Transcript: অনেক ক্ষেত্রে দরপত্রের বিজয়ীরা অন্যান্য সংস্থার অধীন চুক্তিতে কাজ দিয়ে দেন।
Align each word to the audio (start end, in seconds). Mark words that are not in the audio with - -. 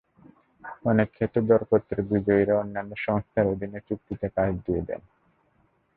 অনেক 0.85 1.07
ক্ষেত্রে 1.11 1.41
দরপত্রের 1.41 2.01
বিজয়ীরা 2.03 2.53
অন্যান্য 2.57 2.91
সংস্থার 2.97 3.45
অধীন 3.45 3.73
চুক্তিতে 3.79 4.27
কাজ 4.29 4.51
দিয়ে 4.65 4.81
দেন। 4.87 5.01